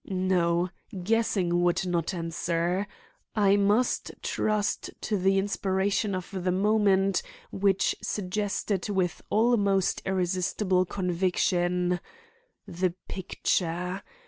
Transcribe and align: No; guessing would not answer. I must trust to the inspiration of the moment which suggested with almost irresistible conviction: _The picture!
No; 0.07 0.71
guessing 1.03 1.61
would 1.61 1.85
not 1.85 2.11
answer. 2.11 2.87
I 3.35 3.55
must 3.55 4.11
trust 4.23 4.89
to 5.01 5.15
the 5.15 5.37
inspiration 5.37 6.15
of 6.15 6.43
the 6.43 6.51
moment 6.51 7.21
which 7.51 7.95
suggested 8.01 8.89
with 8.89 9.21
almost 9.29 10.01
irresistible 10.03 10.85
conviction: 10.85 11.99
_The 12.67 12.95
picture! 13.07 14.01